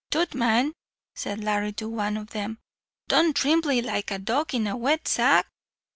"Tut, 0.09 0.33
man," 0.33 0.73
said 1.13 1.43
Larry 1.43 1.73
to 1.73 1.87
one 1.87 2.17
of 2.17 2.31
them, 2.31 2.57
"don't 3.07 3.37
thrimble 3.37 3.79
like 3.83 4.09
a 4.09 4.17
dog 4.17 4.55
in 4.55 4.65
a 4.65 4.75
wet 4.75 5.07
sack. 5.07 5.45